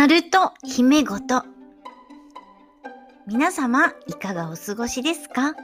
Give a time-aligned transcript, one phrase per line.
[0.00, 1.44] ナルト姫ごと。
[3.26, 5.54] 皆様、いかがお過ごしですか？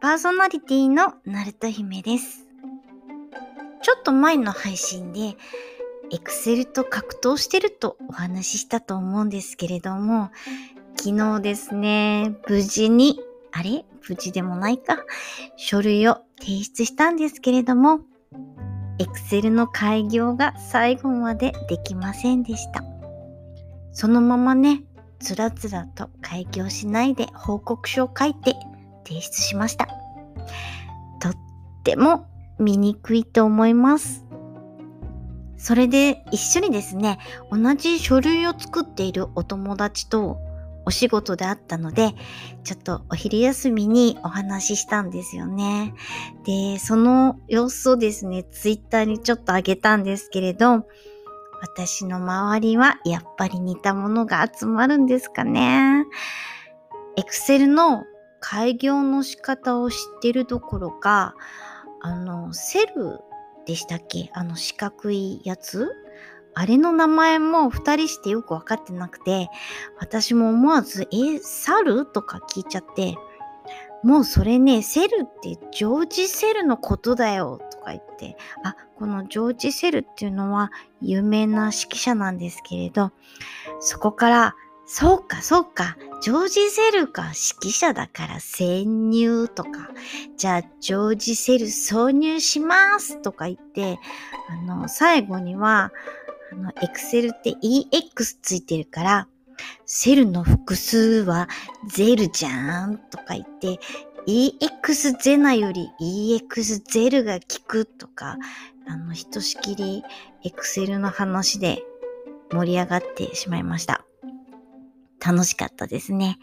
[0.00, 2.46] パーソナリティのナルト姫です。
[3.82, 5.36] ちょっと前の配信で、
[6.10, 10.30] エクセルと格闘してるとお話ししたと思うんですけれども、
[10.96, 13.20] 昨日ですね、無事に、
[13.52, 13.84] あれ？
[14.08, 15.04] 無事でもないか、
[15.58, 18.00] 書類を提出したんですけれども、
[18.98, 22.82] エクセルの開業が最後までできませんでした。
[23.92, 24.82] そのままね、
[25.18, 28.54] つらつらと開業しないで報告書を書いて
[29.06, 29.88] 提出しました。
[31.20, 31.34] とっ
[31.84, 32.26] ても
[32.58, 34.24] 見にくいと思います。
[35.56, 37.18] それで一緒にですね、
[37.50, 40.38] 同じ書類を作っているお友達と
[40.86, 42.14] お仕事であったので、
[42.64, 45.92] ちょっとお昼休みにお話ししたんですよね。
[46.44, 50.86] で、その様子をですね、ツイッターにちょっと上げたんですけれど、
[51.60, 56.04] 私の周りはやっぱり似たものが集まるんですかね。
[57.16, 58.04] エクセルの
[58.40, 61.34] 開業の仕方を知ってるどころか、
[62.00, 63.20] あの、セル
[63.66, 64.30] でしたっけ？
[64.32, 65.90] あの四角いやつ？
[66.54, 69.48] あれの名前も二人してよくわかってなくて、
[69.98, 72.06] 私も思わず、え、猿？
[72.06, 73.16] とか聞いちゃって、
[74.02, 80.70] もうそれね、セルってジョージ・セルのことだよとか言って、あ、このジョージ・セルっていうのは
[81.00, 83.12] 有名な指揮者なんですけれど、
[83.80, 84.56] そこから、
[84.86, 89.90] そうか、そうか、ジョージ・セルが指揮者だから潜入とか、
[90.36, 93.98] じゃあジョージ・セル挿入しますとか言って、
[94.48, 95.92] あの、最後には、
[96.52, 99.28] あの、エクセルって EX ついてるから、
[99.86, 101.48] セルの複数は
[101.88, 103.78] ゼルじゃんとか言って、
[104.26, 108.36] EX ゼナより EX ゼルが効くとか、
[108.86, 110.04] あの、ひとしきり
[110.44, 111.82] エクセルの話で
[112.52, 114.04] 盛り上がってしまいました。
[115.24, 116.38] 楽しかったですね。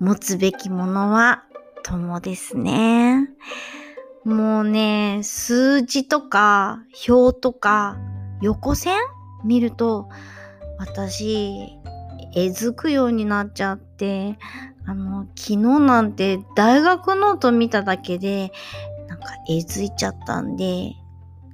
[0.00, 1.44] 持つべきものは
[1.82, 3.28] 友ですね。
[4.24, 7.96] もうね、数字とか表とか
[8.40, 8.96] 横線
[9.44, 10.08] 見ると
[10.78, 11.79] 私
[12.34, 14.38] えづくようになっちゃって
[14.86, 18.52] あの昨日なんて大学ノート見ただけで
[19.08, 20.92] なんかえづいちゃったんで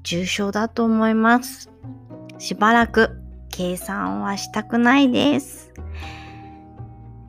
[0.03, 1.70] 重症だと思います。
[2.38, 3.10] しばらく
[3.50, 5.72] 計算はしたくないです。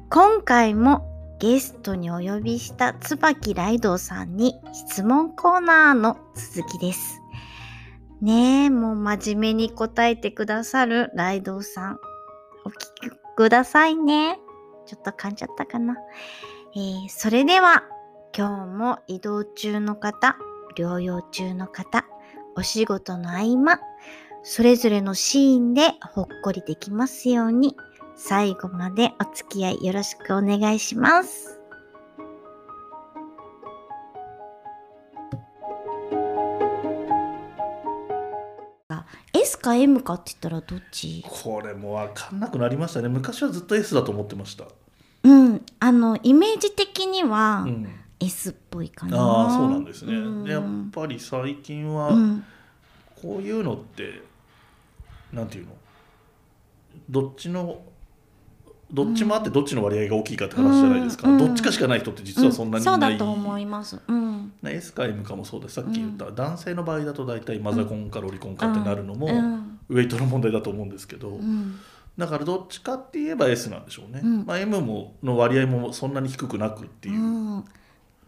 [0.10, 1.06] 今回も
[1.40, 7.22] ゲストにお呼びした椿ライドさんに質問コーナーの続きです。
[8.22, 12.00] ねえ、もう真面目に答えてくださるライドさん。
[12.66, 14.40] お聞くださいね。
[14.88, 15.96] ちょっと噛んじゃったかな。
[16.76, 17.84] えー、それでは、
[18.36, 20.36] 今日も移動中の方、
[20.76, 22.04] 療養中の方、
[22.56, 23.80] お仕事の合間、
[24.42, 27.78] それぞれのシーンでほっこりできますように、
[28.16, 31.57] 最後までお付き合いよろしくお願いします。
[39.68, 41.24] か M かって言ったらどっち？
[41.28, 43.10] これもう分かんなくなりましたね。
[43.10, 44.66] 昔はずっと S だと思ってました、
[45.24, 47.88] うん、あのイメージ的にはうん。
[48.20, 49.16] S っぽいかな。
[49.16, 50.44] ああそうなんですね、うん。
[50.44, 52.44] でやっぱり最近はうん、
[53.22, 54.24] こういうのって、
[55.32, 55.72] なんていうの？
[57.08, 57.80] どっちの
[58.92, 61.38] どっちもあってどっちの割合が大きいかって話じゃないですか、うん。
[61.38, 64.00] どっちかしかない人って実はそんなにいない、そうだと思います。
[64.08, 64.27] うん、
[64.70, 65.76] S か M かもそうです。
[65.76, 71.80] さっき言った、男性の場合だと大体マザコンかロリコンかってなるのも、うん、ウェイトの問題だと思うんですけど、うん、
[72.18, 74.46] だからどっちかって言えば S なんでしょうね、うん。
[74.46, 77.20] まあ、M もの割合もそんなに低くなくっていう。
[77.20, 77.66] う、ん。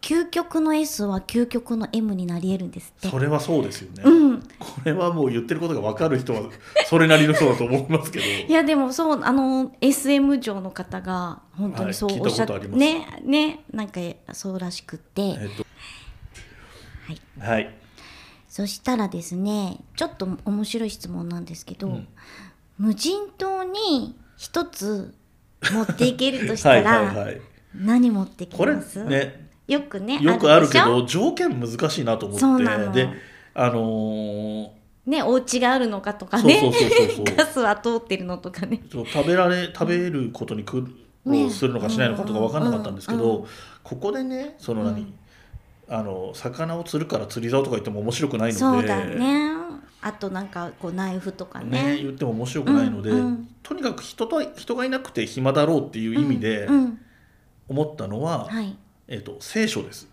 [0.02, 3.10] 究極の S は究極の M になり得るんですって。
[3.10, 4.48] それはそうですよね、うん、こ
[4.86, 6.44] れはもう言ってることが分かる人は
[6.88, 8.26] それなりの人だと思いますけど。
[8.48, 14.00] いやでもそうあの SM 上の方が本当にそうはいおっしゃって、聞いねねなんか
[14.32, 15.69] そうらしくって、えっと
[17.40, 17.74] はい、
[18.48, 22.08] そしたらですねちょっと面白い質問なんですけど、うん。
[22.78, 25.14] 無人島に一つ
[25.72, 27.42] 持っていけるとした はいらはいはい。
[27.76, 33.10] 何持ってきこれますねよくねよくあるけど条件難しいなと思ってで
[33.54, 34.70] あのー
[35.06, 36.72] ねお家があるのかとかね
[37.36, 38.82] ガスは通ってるのとかね。
[38.92, 40.88] そう食べられ食べることに苦
[41.26, 43.20] ね労するのかしないのかとか分かんなかったんですけうん。
[43.20, 43.48] ど
[43.84, 45.14] ここでねその何、うん
[45.90, 48.60] あの魚を釣るから釣り竿とか言っても面白くないので。
[48.60, 49.50] そうだね。
[50.02, 51.96] あとなんかこうナイフとかね。
[51.96, 53.50] ね言っても面白くないので、うんうん。
[53.64, 57.00] とにかく人と人がいなくて暇だろうっていう意味でうんうん。
[57.68, 58.78] 思ったのは、はい。
[59.08, 60.08] えっと聖書です。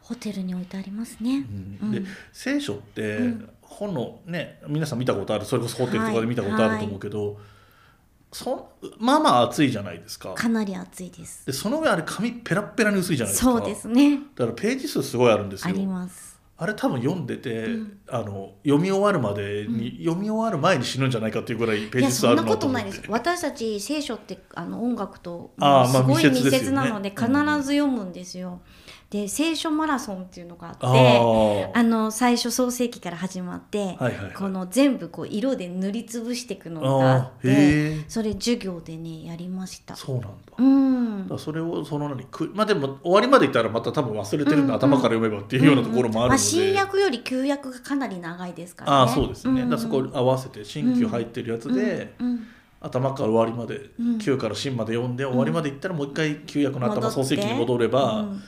[0.00, 1.46] ホテルに置いてありますね。
[1.82, 1.92] うん。
[1.92, 2.06] でうん。
[2.32, 3.48] 聖書って、うん。
[3.60, 5.44] 本のね皆さん見たことある。
[5.44, 7.38] それこそホテルとかで見たことあると思うけど、
[8.36, 8.68] そ
[8.98, 10.34] まあまあ厚いじゃないですか。
[10.34, 11.46] かなり厚いです。
[11.46, 13.50] でその上あれ紙ペラッペラに薄いじゃないですか。
[13.50, 14.18] そうですね。
[14.34, 16.36] だからページ数すごいあるんですあよります。
[16.58, 17.98] あれ多分読んでて、うん。
[18.08, 23.02] あの読み終わるまでに、読み終わる前に死ぬんじゃないかっていうぐらいページ数あるそんなことないです。
[23.08, 28.60] 私たち聖書ってあの音楽とすごい密密接なので必ず読むんですよ。
[29.10, 34.32] で聖書マラソンっていうのがあってあの最初創世記から始まって、はいはいはい。
[34.32, 39.94] この全部こう色で塗りつぶしていくのがああってそれ授業でねやりました。
[39.94, 40.30] そうなんだ。
[40.58, 41.28] うん。
[41.28, 44.74] だそれをその何くまあでも終わりまでいったらまた多分忘れてるんで、うんうん。
[44.74, 48.96] 頭から読めばっていうようなところもあるので、まあ、新約より旧約がかなり長いですからね。
[48.96, 52.46] ああそうですね、んだからそこ合わせて新旧入ってるやつで、うんうん。
[52.80, 54.18] 頭から終わりまで、うん。
[54.18, 58.42] 旧から新まで読んで終わりまでいったらもう一回旧約の頭創世記に戻れば、うん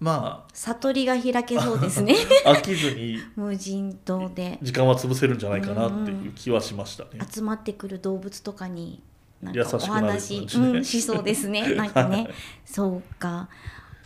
[0.00, 2.16] ま悟りが開けそうですね。
[2.46, 3.18] あ 飽きずに。
[3.36, 4.58] 無人島で。
[4.62, 7.20] 時間は潰せるんじゃないかなっていう気はしましたね。
[7.30, 9.02] 集まってくる動物とかに
[9.42, 11.74] なんかお話、ねうん、しそうですね。
[11.76, 12.30] なんかね。
[12.64, 13.50] そうか。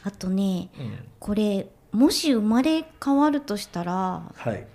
[0.03, 0.99] あとねうん。
[1.21, 4.67] これもし生まれ変わるとしたらはい。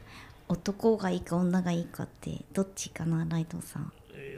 [0.48, 3.92] 男がいいか女がいいかってどっちかなライドさん、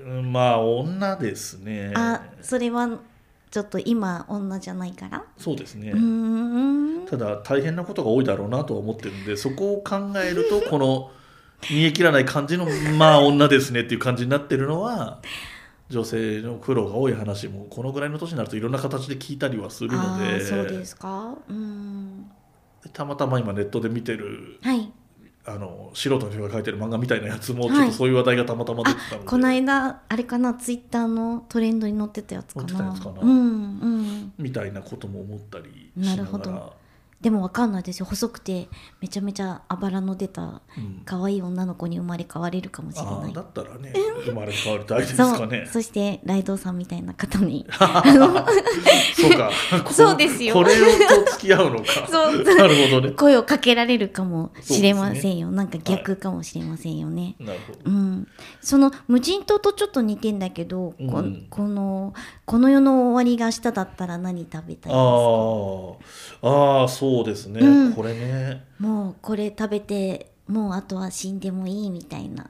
[0.06, 1.94] うんまあ女ですね。
[1.96, 3.00] あそれは
[3.52, 5.24] ちょっと今女じゃないから？
[5.38, 5.94] そうですね。
[7.10, 11.12] ただ大変なことが多いだろうなとは思ってるんでそこを考えるとこの
[11.70, 12.66] 煮え切らない感じの
[12.98, 15.22] まあ女ですねっていう感じになってるのは
[15.90, 20.38] 女性の苦労が多い話もこのぐらいの年になるといろんな形で聞いたりはするあので。
[20.38, 21.36] ーそうですか？
[21.50, 22.32] うん。
[22.94, 24.92] たまたま今ネットで見てるはい
[25.46, 27.76] あの素人の人が書いてる漫画みたいなやつもはい。
[27.76, 32.96] ちょっとそういう話題がたまたま出てたので、この間あれかなツイッターのトレンドに載ってたやつかな。
[33.22, 34.34] うんうん。
[34.38, 36.81] みたいなことも思ったりしなながらるほど
[37.22, 38.06] でもわかんないですよ。
[38.06, 38.68] 細くて
[39.00, 40.46] めちゃめちゃあばらの出たう
[40.80, 41.02] ん。
[41.06, 43.32] 可愛い女の子に生まれ変われるかもしれあない。
[43.32, 43.94] あだったらね
[44.26, 45.68] 生まれ変わりたいですそうかね。
[45.72, 47.66] そしてライドウさんみたいな方に。
[49.16, 49.52] そうか。
[49.84, 50.54] こそうですよ。
[50.56, 51.86] これと付き合うのか。
[52.10, 52.44] そう。
[52.44, 53.12] なるほどね。
[53.12, 57.80] 声をかけられるかもしれませんよ、なんか逆かもしれませんよね、なるほど。
[57.86, 58.28] うん、
[58.62, 61.46] その無人島とちょっと似てんだけど、こうん。
[61.50, 62.14] この
[62.46, 64.92] この世の終わりが明日だったら何食べたいですか？
[66.42, 67.60] ああ、ああ、そうですね。
[67.60, 68.64] うんこれね。
[68.80, 72.50] もうこれ食べてもうあとは死んでもいいみたいな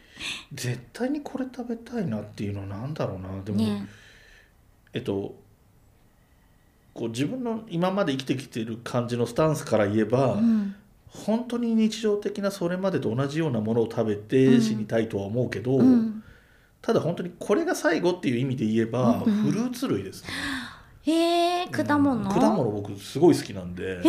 [0.52, 3.42] 絶対にこれ食べたいなっていうのはなんだろうな。
[3.42, 3.86] でも、ね
[4.92, 5.34] えっと。
[6.94, 10.74] こう自分の今まで生きてきてる感じのスタンスから言えば、うん
[11.14, 16.22] 本当に日常的なそれまでと同じようなものを食べうてん死にたいとは思うけど、うん
[16.80, 20.30] ただ本当にこれが最後っていう意味で言えば、うんフルーツ類ですね。
[21.02, 22.28] へえ果物、うん。
[22.28, 22.70] 果物？
[22.70, 24.00] 僕すごい好きなんで。
[24.00, 24.08] へ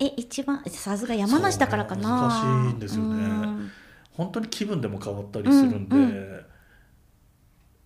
[0.00, 2.28] ええ一番さすが山梨だからかな。
[2.28, 3.24] 難しいんですよね。
[3.24, 3.70] うん。
[4.12, 6.44] 本当に気分でも変わったりするんで、うんう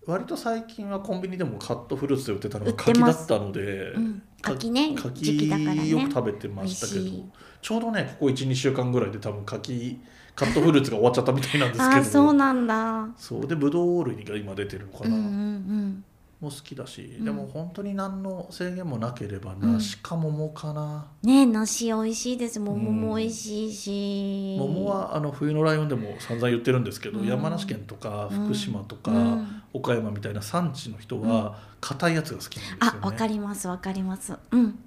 [0.05, 4.21] 割と最近はコンビニでもカットフルーツで売ってたの売が柿だったので、うん。
[4.41, 4.95] か柿ね。
[4.95, 5.87] 柿時期だからね。
[5.87, 7.25] よく食べてましたけど
[7.61, 9.99] ちょうどねここ12週間ぐらいで多分柿
[10.35, 12.03] カットフルーツが終わっちゃったみたいなんですけど。
[12.03, 13.07] そうなんだ。
[13.15, 13.47] そう。
[13.47, 16.05] でブドウ類が今出てるのかな、うんうんうん
[16.43, 17.25] も好きだし、ん。
[17.25, 19.73] でも本当に何の制限もなければうん。
[19.73, 22.59] 梨か桃かな、ね梨美味しいです。
[22.59, 27.27] 桃も美味しいし、桃はあの冬のライオンでも散々言ってるんですけど、うん。
[27.27, 29.63] 山梨県とか福島とか、うん。
[29.73, 32.99] 岡山みたいな産地の人は硬いやつが好きなんですよね。
[33.01, 34.33] あわかりますわかります。
[34.51, 34.79] うん。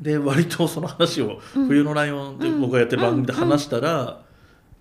[0.00, 1.66] で割とその話をうん。
[1.68, 4.23] 冬のライオンでうん僕がやってる番組で話したら、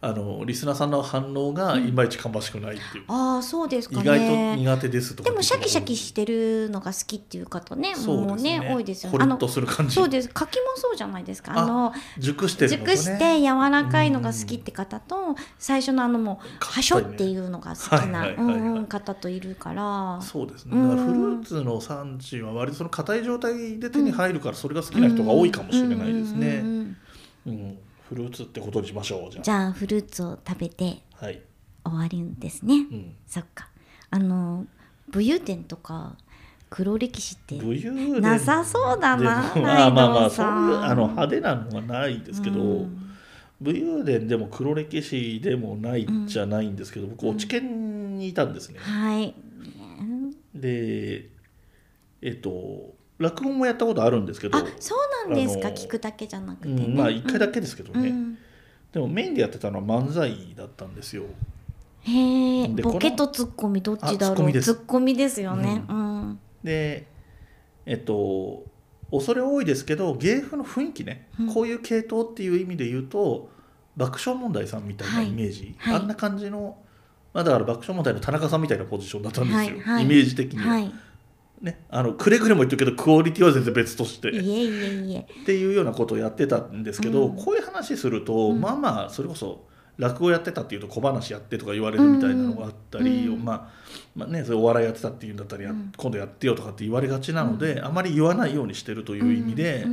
[0.03, 8.59] あのリスナーさんの反応がいまいち芳しくないっていう、ああそうですか意外とね苦手ですとかでもシャキシャキししてるのが好きっていう方ねもうね。
[8.59, 9.17] ね多いですよね。
[9.21, 9.95] あのする感じ。
[9.95, 10.29] そうです。
[10.29, 11.53] 柿もそうじゃないですか。
[11.55, 12.95] ああの熟してるのとね。
[12.95, 20.21] 熟して柔らかいのが好きって方と最初のあのもうはしょっていうのが好きな方といるから。
[20.21, 20.77] そうですね。
[20.77, 26.97] うんだからフルーツの産地は割とその硬い状態で手に入るからそれが好きな人が多いかもしれないですね、うんうんうん
[27.45, 27.53] うん。
[27.53, 27.77] うん、
[28.09, 29.43] フルーツってことにしましょうじゃあ。
[29.43, 31.41] じゃあフルーツを食べてはい、
[31.85, 32.75] 終わるんですね。
[32.75, 33.69] うん、そっか。
[34.09, 34.65] あの
[35.09, 36.15] 武勇伝とか
[36.69, 37.55] 黒歴史って
[38.19, 43.15] なさそうだなまあまあまあそういうあの派手なのはないですけど、うん。
[43.61, 47.29] 武勇伝でも黒歴史でもないじゃないんですけど、僕うん。
[47.35, 49.33] 落ち研にいたんですね、はい。
[50.53, 51.29] で
[52.21, 55.69] えっと落語もやったことあるんですけどあそうなんですか？
[55.69, 58.37] 聞くだけじゃなくてね、うん、まあ1回だけですけどね、うん。
[58.91, 61.23] でもメインでやってたのは漫才だったんですよ。
[62.01, 64.49] へえでボケとツッコミどっちだろう？
[64.49, 65.41] あツッコミです。
[65.41, 65.83] よね。
[65.89, 67.07] うん、で
[67.85, 68.63] えっと
[69.09, 71.53] 恐れ多いですけど芸風の雰囲気ね、うん。
[71.53, 73.49] こういう系統っていう意味で言うと
[73.95, 76.01] 爆笑問題さんみたいなイメージ、はいはい。
[76.01, 76.77] あんな感じの
[77.33, 79.79] まあ、だから爆笑問題の田中さんみたいなポジションだったんですよ、はい。
[79.79, 80.03] はい。
[80.03, 80.93] イメージ的には、はい
[81.63, 84.29] ね、あのくれぐれも言ってるけどクオリティは全然別として。
[84.31, 85.19] いえいえいえ。
[85.19, 87.37] っていうようなことをやってたんですけど、うん。
[87.37, 88.59] こういう話すると、うん。
[88.59, 89.65] まあまあそれこそ
[89.97, 93.45] 落語やってたっていうと小話やってとか言われるみたいなのがあったり、うん。
[93.45, 93.69] まあ、
[94.13, 99.87] まあねそれお笑いやってたっていうんだったら今度やってよとかって言われがちなので、あまり言わないようにしてるという意味で、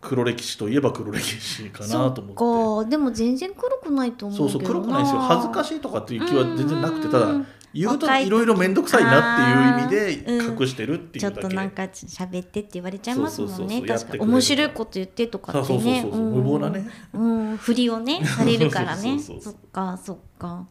[0.00, 2.38] 黒歴史といえば黒歴史かなと思って。
[2.38, 2.90] そっか。
[2.90, 5.20] でも全然黒くないと思そううそうけど黒くないですよ。
[5.20, 7.46] 恥ずかいしいとかっていう気は全然なくてただうん
[7.76, 13.56] 言うと若いろいろ面倒くさいなっていう意味で隠してるっていちょうだけ、っとなんか喋ってって言われちゃいますもんね。
[13.56, 13.98] そうそうそうそう。
[13.98, 14.30] 確かに。
[14.32, 16.10] 面白いこと言ってとかそうそうそうってねそう。
[16.12, 16.88] そう無謀なね。
[17.12, 19.02] うん、うん、振りをね されるからね。
[19.02, 20.66] そうそうそうそっかそっか。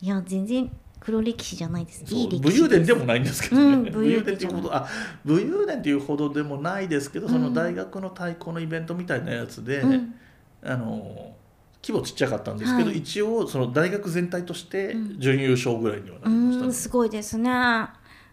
[0.00, 2.04] いや全然黒歴史じゃないです。
[2.06, 2.18] そう。
[2.18, 4.86] いい歴史武勇伝でもないんですけどね、うん 武勇伝っていうほどあ
[5.24, 10.14] 武勇伝っていうほどでもないですけど、そのうん大学の対抗のイベントみたいなやつで、うん。
[10.62, 11.34] あの
[11.82, 12.98] 規模ちっちゃかったんですけど、はい。
[12.98, 15.20] 一応その大学全体としてうん。
[15.20, 16.68] 準優勝ぐらいにはなうりましたね。
[16.68, 17.50] んすごいですね。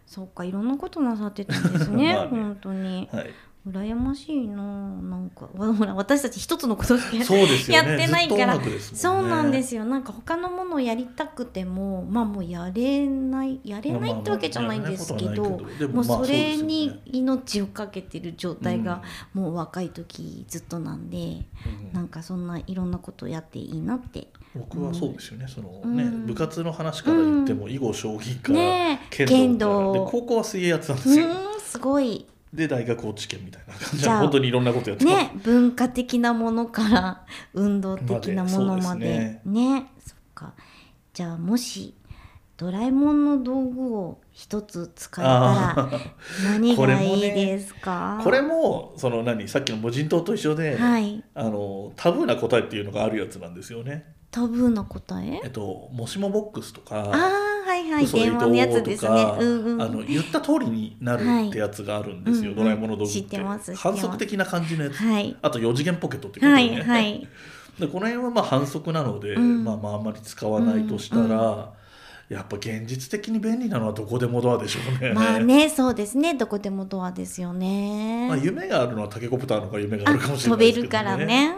[0.06, 2.30] そっかいろんなことなさってたんですね まあね。
[2.30, 3.10] 本当に。
[3.12, 3.34] はい、
[3.68, 8.54] 羨ましいななんかわ ほら私たち一つのことしかやってないから。
[8.58, 9.86] ずっと音楽ですもそうなんですよ。
[9.86, 19.02] なんか他のものをやりたくてもまあもうやれないやれないってわけじゃないんですけどまあまあもうまあそれに命をかけてる状態が
[19.34, 21.94] もう若い時ずっとなんでうん。
[21.94, 24.28] なんかそんないろんなことをやっていいなって。
[24.54, 25.48] 僕はそうですよね。
[25.48, 25.98] そのうん。
[25.98, 29.26] ね、部活の話から言っても囲碁将棋からねえ。
[29.26, 32.26] 剣道高校は水泳やってたんですよ、うんすごい
[32.56, 34.04] で大学落ち研みたいな感じ。
[34.04, 39.92] で本当にいろんなことやってね文化的なものから運動的なものままででそうね。
[40.06, 40.54] そっか。
[41.14, 41.94] じゃあもし
[42.58, 45.90] ドラえもんの道具を一つ使えたらあ
[46.46, 48.18] 何これがいいもねですか？
[48.22, 49.48] ーこれもその何？
[49.48, 51.24] さっきの無人島と一緒で、はい。
[51.34, 54.06] あのタブーな答えっていうのがあるやつなんですよね。
[54.32, 55.42] タブーな答え？
[55.44, 59.10] えっともしもボックスとかああはいはい電話のやつですね。
[59.10, 59.82] とかうんうん。
[59.82, 62.56] あの言った通りになるってやつがあるんですよ、はい。
[62.56, 63.38] ドラえもんの道具って。
[63.76, 65.36] 反則的な感じのやつ、はい。
[65.42, 67.28] あと4次元ポケットっていうこはとね、いはい。
[67.80, 69.64] でこの辺はまあ反則なので、うん。
[69.64, 71.70] まあまああんまり使わないとしたら、うんう
[72.28, 75.14] やっぱ現実的に便利なのはどこでもドアでしょうね。
[75.14, 81.10] まあねそうですねどこでもドアですよねまあ夢があるのはタケコプターの方が夢がああるかもしれ飛べないですけどね。
[81.12, 81.56] るからね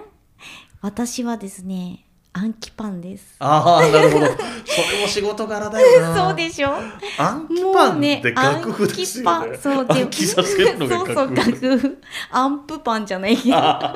[0.81, 2.06] 私はですね
[2.37, 4.25] 暗記パンですああなるほど。
[4.27, 6.15] それも仕事柄だよな。
[6.27, 6.69] そうでしょ？
[7.17, 9.29] 暗記パンって楽譜ですよね。
[9.29, 11.97] 暗記パンそうでそうそう楽譜。
[12.31, 13.93] アンプパンじゃないけどあ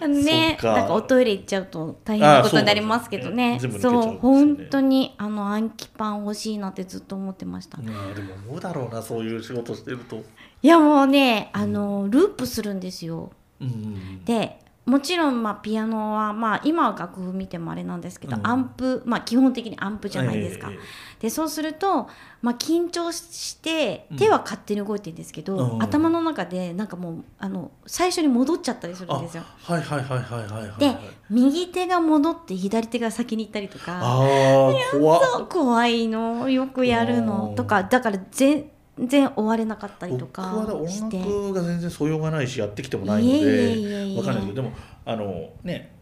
[0.06, 10.22] ねなんかおトイレ行っちゃうと大変なことになりますけどねあそう本当にあの暗記パン欲しいなってずっと思ってましたーまあでも思うだろうなそういう仕事してると。
[10.62, 14.24] いやもうねあのループするんですようん。
[14.24, 18.46] でもちろんまあピアノはまあ今は楽譜見てもあれなんですけど、うん。
[18.46, 20.78] アンプまあ基本的にアンプじゃないですか、ええ
[21.20, 22.08] でそうすると、
[22.42, 24.16] まあ、緊張してうん。
[24.16, 25.82] 手は勝手に動いてるんですけど、うん。
[25.82, 29.42] 頭の中でなんかもうあの最初に戻っちゃったりするんですよ。
[29.68, 30.80] あはいはいはいはいはいはい。
[30.80, 30.96] で
[31.28, 38.70] 右手が戻って左手が先に行ったりとかああ怖いのよくやるのうんとかだから全
[39.06, 41.18] 然終われなかったりと僕はか音して。
[41.18, 44.72] 楽が全然素養がないしやってきてもないのでいえいえわかんないけどでも
[45.04, 45.92] あのね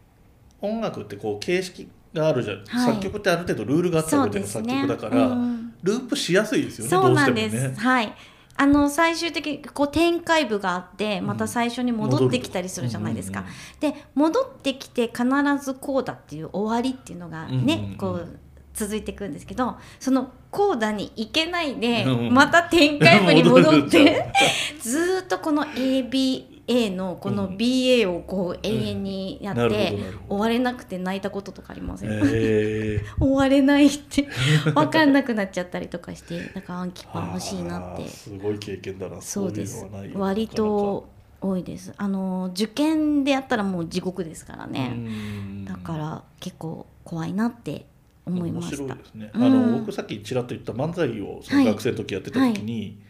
[0.61, 7.69] 音楽ってこう形式があるじゃん、はい作曲ってある程度ルールがあってそう上での作曲だから、うんループしやすいですよねそうなんです。
[7.69, 7.75] ね。
[7.77, 8.11] はい。
[8.59, 13.41] あの最終的にこう展開部があってまた最初に戻ってきたりするじゃないですか。
[13.41, 13.53] うんうん
[13.93, 15.23] で戻ってきて必
[15.63, 18.39] ずこうだっていう終わりっていうのがね、うんうんうんこう
[18.77, 22.33] 続いていくんですけどそのコーダに行けないで、うん。
[22.33, 24.31] また展開部に戻って
[24.79, 29.97] ずーっとこの ABA のこの BA をこう永遠にやって、
[30.29, 34.27] 終われなくて泣いたこととかありません、え終 われないって
[34.73, 38.07] 分かんなくなっちゃったりとかしてだから暗記ーパン欲しいなって。
[38.07, 39.21] すごい経験だな。
[39.21, 39.85] そうです。
[40.13, 41.09] 割と
[41.41, 41.93] 多いです。
[41.97, 44.95] あの受験でやったらもう地獄ですからなかなかね。
[44.95, 45.65] うん。
[45.65, 47.85] だから結構怖いなって
[48.27, 48.83] 思いました。
[48.83, 49.43] 面白いですね、うん。
[49.43, 53.01] あの僕さっきちらっと言った漫才をその学生の時やってた時に、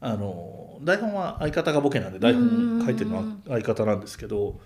[0.00, 4.60] あの台本は相方がボケなんで台本書いてるのは相方なんですけど、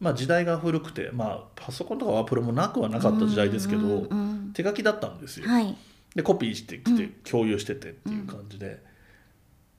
[0.00, 4.06] まあ、時代が古くて、まあ、パソコンとかワープロもなくはなかった時代ですけど、
[4.52, 5.48] 手書きだったんですよ。
[5.48, 5.76] はい。
[6.14, 7.10] でコピーしてきてうん。
[7.24, 8.82] 共有しててっていう感じで、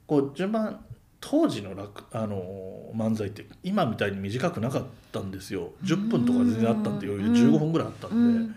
[0.08, 0.84] こう順番
[1.22, 5.72] 当時の楽あの漫才って今みたいに短くなかったんですよ。
[5.84, 8.56] 10分とか全然あったんで余裕で15分ぐらいあったんで、うん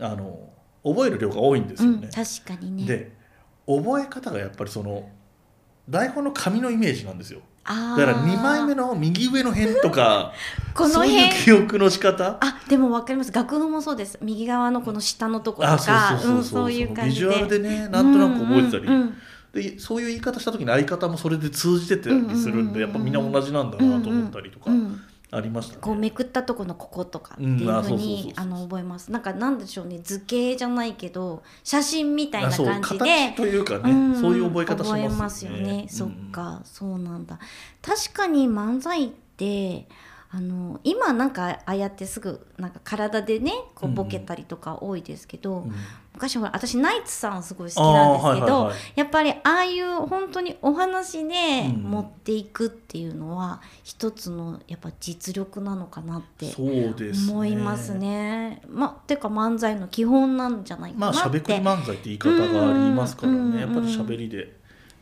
[0.00, 0.50] あの
[0.84, 2.10] 覚える量が多いんですうんよね。
[2.14, 2.86] 確かにね。
[2.86, 3.12] で
[3.66, 5.08] 覚え方がやっぱりその
[5.88, 7.40] 台本の紙のイメージなんですよ。
[7.64, 10.32] あだから2枚目のの右上の辺とか
[10.74, 12.38] このそういう辺記憶の仕方？
[12.40, 13.32] あでもわかります。
[13.32, 14.18] 楽譜もそうです。
[14.22, 15.94] 右側のこの下のとことあそう
[16.38, 17.26] かそういう感じで。
[17.26, 19.00] ビジュアルでねなんとなく覚えてたり、うんうん。
[19.00, 19.14] うん
[19.50, 24.70] でそういう言い方した時に相方もそれで通じてたりするんで、うんうんうんうんやっぱみんな同じなんだなと思ったりとか。
[24.70, 25.80] うんうんありましたね。
[25.82, 35.76] こうめくったとこのこことかっていうふうにあの覚えますなんかなんでしょうね図形じゃないけど写真みたいな感じで形というかね、んそういう覚え方し覚えまますすよよね。
[35.82, 35.86] ね。
[35.88, 37.38] そっか、そうなんだ。
[37.82, 39.86] 確かに漫才って
[40.30, 45.72] あの今なんかああやってすぐなんか体でねこうボケたりとか多いですけど、うん。
[46.18, 51.34] うん昔ほら私ナイツさんすごい好きなんですけど、はいはいはいやっぱりああいう本当にお話で
[51.74, 57.32] うん持っていくっていうのは一つのやっぱ実力なのかなってそうですね。
[57.32, 57.94] 思います。
[57.94, 58.60] ね。
[58.68, 61.16] まてか漫才の基本なんじゃないかなって。
[61.16, 63.60] まあしゃべくり漫才って言い方がありますからうんね。
[63.60, 64.56] やっぱりしゃべりで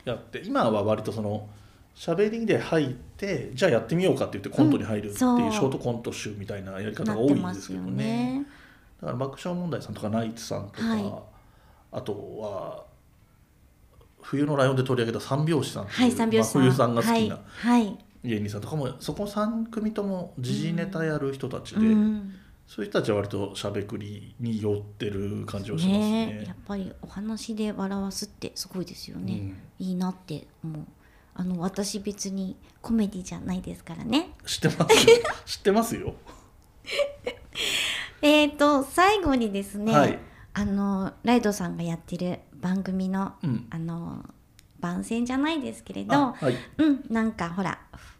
[0.05, 1.47] やって、今は割とその
[1.95, 8.45] しゃべりで入って、じゃあやってみようかって言ってコントに入るっていうショートコント集みたいなやり方が多いんですけどね。
[9.01, 9.07] ね。
[9.07, 11.13] だから爆笑問題さんとかナイツさんとか、はい
[11.89, 12.85] あとは
[14.21, 16.61] 冬のライオンで取り上げた三拍子さんっていうはい、三拍子さん。
[16.61, 17.39] 真冬さんが好きな
[18.25, 22.35] 芸人さんとかもそこ3組とも時事ネタやる人たちで、うん
[22.67, 26.25] そういう人たちは割としゃべくりに寄ってる感じをしますね。
[26.25, 29.33] ねやっぱりお話で笑わすってすごいですよね。
[29.33, 30.83] うんいいなって思う。
[31.33, 34.31] あの私別にコメディじゃないですからね。
[34.45, 35.07] 知ってます？
[35.09, 36.13] よ 知ってますよ。
[38.21, 40.19] えーと最後にですね、はい。
[40.53, 44.25] あのライドさんがやってる番組のうん、あの
[44.79, 46.55] 番宣じゃないですけれどあ、はい。
[46.77, 47.79] うんなんかほら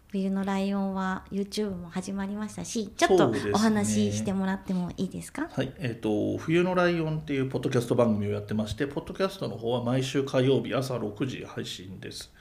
[0.09, 5.49] 冬のライオンは YouTube も始まりましたしちょっとお話ししてもらってもいいですか？
[5.51, 5.73] はい。
[5.79, 12.31] えー、と冬のライオンっていうポッドキャスト番組をやってましてポッドキャストの方は毎週火曜日朝6時配信です。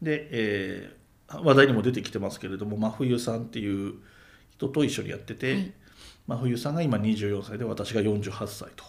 [0.00, 1.02] で、えー
[1.34, 3.94] 話題にも出てきてますけれども真冬さんっていう
[4.50, 5.72] 人と一緒にやってて、はい
[6.26, 8.84] 真冬さんが今24歳で私が48歳と。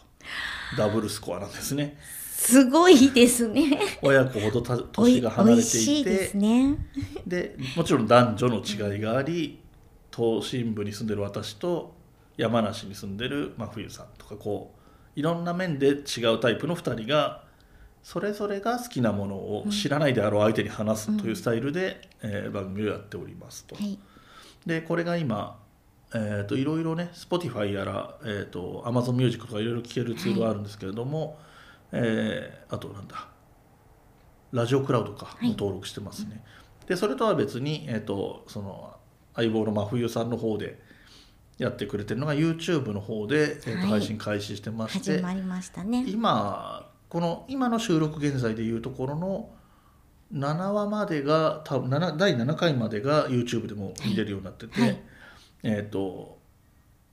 [0.78, 1.98] ダブルスコアなんですね。
[2.32, 3.80] すごいですね。
[4.02, 6.10] 親子ほどた年が離れていて。
[6.10, 6.78] ですね。
[7.26, 9.62] でもちろん男女の違いがあり
[10.12, 11.96] 都心部に住んでる私と
[12.38, 14.74] 山梨に住んでる真冬さんとかこ
[15.16, 17.44] ういろんな面で違うタイプの2人が
[18.04, 23.76] それぞれが好きなものを知らないであろう相手に話すというスタイルで、えー番組をやっておりますと。
[23.76, 23.98] はい。
[24.66, 25.63] でこれが今
[26.16, 31.40] えー、といろいろね Spotify やら、えー、と Amazon Music とかいろいろ聴けるツールがあるんですけれども、
[31.92, 33.28] えーあとなんだ
[34.52, 35.50] ラジオクラウドかもはい。
[35.52, 36.44] 登録してますね、
[36.88, 38.96] でそれとは別に、えー、とその
[39.36, 40.80] 相棒の真冬さんの方で
[41.58, 43.88] やってくれてるのが YouTube の方で、えーとはい。
[43.88, 46.06] 配信開始してまして、始まりましたね。
[46.08, 49.50] 今この今の収録現在でいうところの
[50.34, 54.90] 7話までが多分7第7回までが YouTube でも見れるようになってて、はい。
[54.90, 55.02] はい
[55.64, 56.38] えっ、と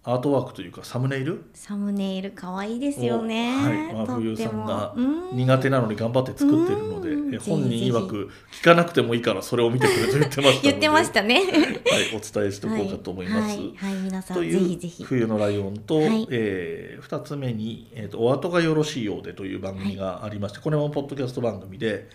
[0.03, 1.45] アートワークというかサムネイル？
[1.53, 4.95] サムネイル可愛いですよね、はい真とって冬さんが
[5.33, 11.43] 苦手なのに頑張って作ってるので本人曰く聞かなくてもいいからそれを見てくれと言ってました 言ってましたね。
[11.45, 13.57] はい、お伝えしておこうかと思います。
[13.59, 15.05] はい、はいはい皆さんというぜひぜひ。
[15.05, 16.27] 冬のライオンと、はい。
[16.31, 22.09] え2つ目に、えーと「お後がよろしいようで」という番組がありまして、これもポッドキャスト番組で、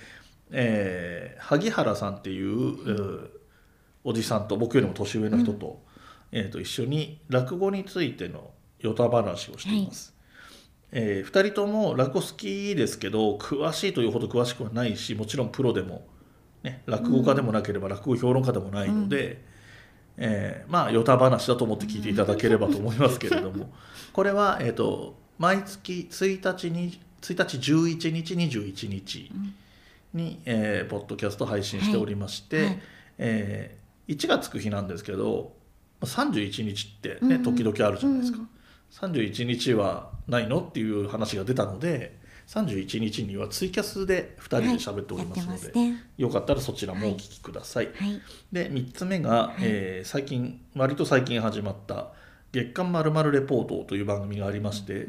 [0.52, 3.28] えー萩原さんっていう、えー
[4.08, 5.82] おじさんと僕よりも年上の人と,、
[6.38, 10.13] えーと一緒に落語についてのヨタ話をしています。
[10.91, 16.06] え2人とも落語好きですけど詳しいというほど詳しくはないしもちろんプロでも、
[16.62, 19.41] ね、落語家でもなければ落語評論家でもないので、
[20.17, 23.74] えーまあヨタ話だと思って聞いていただければと思いますけれども。
[24.12, 29.32] これは、えー、と毎月1日に1日11日21日
[30.13, 32.65] に、えーポッドキャスト配信しておりまして、はい。
[32.65, 32.80] はい
[33.19, 35.54] えー1がつく日なんですけど
[36.01, 38.39] 31日ってね時々あるじゃないですか。
[38.39, 38.49] うん
[38.91, 46.03] 31日はないのっていう話が出たので31日にはツイキャスで2人で喋っておりますので、はいね。
[46.17, 47.88] よかったらそちらもお聞きください。
[47.88, 48.21] はい。
[48.51, 52.12] で3つ目が、えー最近割と最近始まった
[52.53, 55.08] 「月刊まるレポート」という番組がありまして、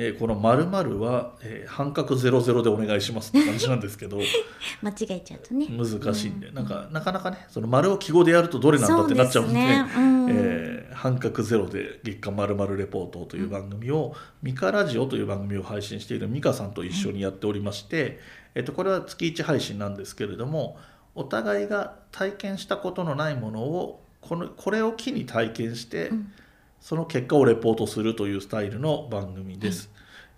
[0.00, 4.18] えーこの「まるは、えー半角00でお願いします」って感じなんですけど
[4.80, 5.66] 間違えちゃうとね。
[5.68, 10.26] 難しいんで、うなんかなかなかねその丸を記号でやるとどれなんだってなっちゃうんでねうん。
[10.30, 18.18] えー半角ゼロで月刊まるレポートという番組を、ミカラジオという番組を配信しているミカさんと一緒にやっておりまして、
[18.56, 20.76] えっとこれは月1配信なんですけれども
[21.14, 26.32] お互いが体験したことのないものをこのこれを機に体験して、うん
[26.80, 29.90] その結果をレポートするというスタイルの番組です。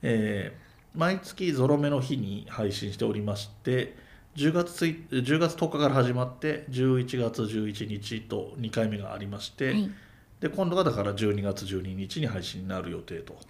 [0.03, 3.95] えー毎月ゾロ目の日に配信しておりまして
[4.37, 9.91] 10月1 10月10日から始まって11月11日と2回目がありまして、はい。
[10.41, 13.41] で今度がだから12月12日に配信になる予定とは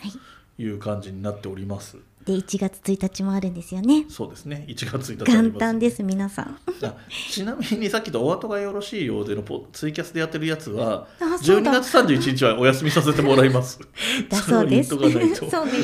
[0.59, 0.63] い。
[0.63, 1.97] いう感じになっております。
[2.27, 4.05] で、1月1日もあるんですよね。
[4.09, 6.59] そうですね1月1日あり元ます旦です、皆さん。
[6.83, 6.95] あ
[7.31, 13.81] ちなみにさっきとお後がよろしいようでのポツイキャスでやってるやつは12あそうだ月31日はお休みさせてもらいます。
[14.29, 14.91] だそうです。
[14.97, 15.13] そうね、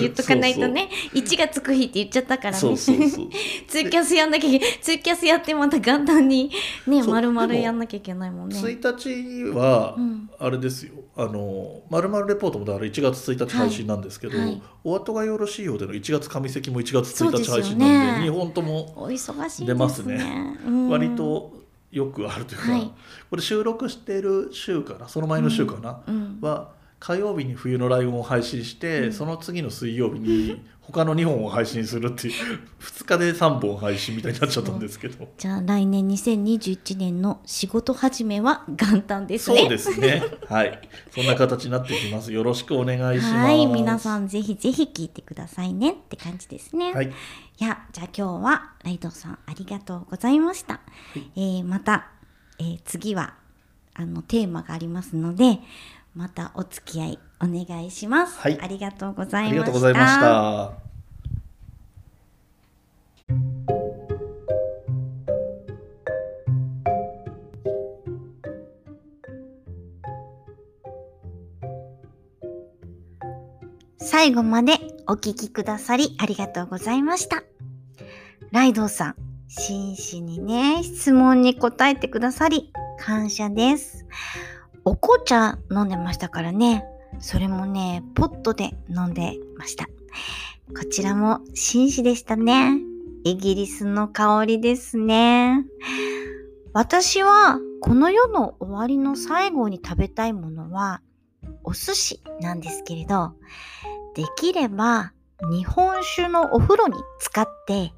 [0.00, 0.90] 言っとかないとね。
[1.14, 2.58] 1月9日って言っちゃったからね。
[2.58, 2.96] そうそう。
[3.68, 4.60] ツイキャスやんなきゃ。
[4.82, 6.50] ツイキャスやってまた元旦に
[6.86, 8.56] ね、そう丸々でもやんなきゃいけないもんね。
[8.56, 14.46] 1日は、うんあれですよあの「まるまるレポート」もだから1月1日配信なんですけど、はい。
[14.46, 17.62] はいお後がよろしいようでの1月上関も1月1そうですよね。
[17.62, 18.94] 日配信なんで2本とも。
[19.66, 20.56] 出ますね。
[20.64, 20.88] うん。
[20.88, 21.52] 割と
[21.90, 22.92] よくあるというか、はい。
[23.30, 26.38] これ収録してる週かなその前の週かな、うん。
[26.40, 26.70] は
[27.06, 29.12] 火曜日に冬のライオンを配信して、うん。
[29.12, 32.34] その次の水曜日に他の2本を配信するっていう
[32.80, 35.28] 2日で3本配信みたいになっちゃったんですけど。
[35.38, 39.58] じゃあ来年2021年の仕事始めは元旦ですね。
[39.60, 40.20] そうですね。
[40.48, 40.80] はい。
[41.12, 42.32] そんな形になっていきます。
[42.32, 43.34] よろしくお願いします。
[43.36, 46.92] はい、皆さんぜひぜひ聞いてくださいねって感じですね。
[46.92, 47.06] はい。
[47.06, 47.10] い
[47.64, 50.80] や、じゃあ今日はライドさんありがとうございました。
[51.36, 52.08] えーまた、
[52.58, 53.34] えー次は
[53.94, 55.60] あのテーマがありますので、
[56.16, 58.40] またお付き合いお願いします。
[58.40, 59.50] はいありがとうございました。
[59.50, 60.86] ありがとうございました
[73.98, 77.42] 最後までお聞きくださりありがとうございました。
[78.52, 79.16] ライドウさん、
[79.48, 84.06] 真摯にね、質問に答えてくださり感謝です。
[84.88, 86.84] お紅茶飲んでましたからね。
[87.18, 89.86] それもね、ポットで飲んでました。
[89.86, 92.78] こちらも紳士でしたね。
[93.24, 95.64] イギリスの香りですね。
[96.72, 101.02] 私はこの世の終わりの最後に食べたいものは
[101.64, 103.32] お寿司なんですけれど、
[104.14, 105.12] できれば
[105.50, 107.92] 日本酒のお風呂に使って、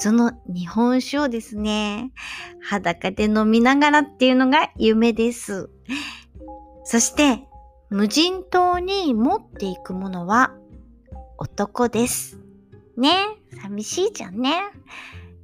[0.00, 2.12] その日本酒をですね、
[2.60, 5.70] 裸で飲みながらっていうのが夢です。
[6.84, 7.46] そして、
[7.90, 10.54] 無人島に持っていくものは
[11.38, 12.38] 男です。
[12.96, 13.10] ね
[13.62, 14.60] 寂しいじゃんね。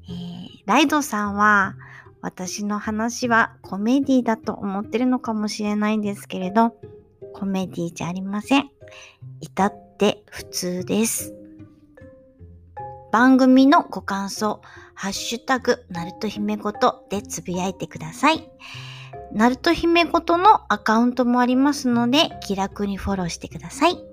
[0.08, 1.74] えーライドさんは
[2.22, 6.74] 私の話はコメディだと思ってるのかもしれないんですけれど、
[7.34, 8.70] コメディじゃありません。
[9.40, 11.34] 至って普通です。
[13.14, 14.60] 番組のご感想、
[14.92, 18.50] ハッシュタグ、なると姫ごとでつぶやいてください。
[19.32, 24.04] なると姫ごとのアカウントもありますので、気楽にフォローしてください。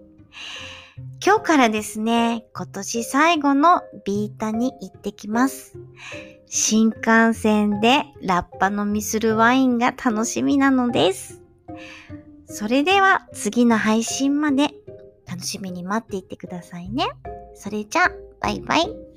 [1.26, 5.80] 今日からですね、今年最後のビータに行ってきます。
[6.46, 11.42] 新幹線でラッパ飲みするワインが楽しみなのです。
[12.46, 14.70] それでは次の配信まで
[15.26, 17.08] 楽しみに待っていてくださいね。
[17.56, 18.12] それじゃあ、
[18.42, 19.11] Bye bye.